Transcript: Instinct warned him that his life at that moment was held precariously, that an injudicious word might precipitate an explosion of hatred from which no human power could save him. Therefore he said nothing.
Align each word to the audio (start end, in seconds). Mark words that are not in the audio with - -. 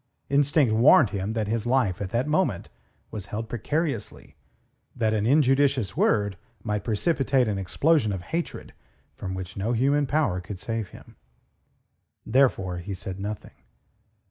Instinct 0.31 0.73
warned 0.73 1.11
him 1.11 1.33
that 1.33 1.47
his 1.47 1.67
life 1.67 2.01
at 2.01 2.09
that 2.09 2.25
moment 2.27 2.71
was 3.11 3.27
held 3.27 3.47
precariously, 3.47 4.35
that 4.95 5.13
an 5.13 5.27
injudicious 5.27 5.95
word 5.95 6.39
might 6.63 6.83
precipitate 6.83 7.47
an 7.47 7.59
explosion 7.59 8.11
of 8.11 8.23
hatred 8.23 8.73
from 9.15 9.35
which 9.35 9.55
no 9.57 9.73
human 9.73 10.07
power 10.07 10.41
could 10.41 10.57
save 10.57 10.87
him. 10.89 11.17
Therefore 12.25 12.79
he 12.79 12.95
said 12.95 13.19
nothing. 13.19 13.53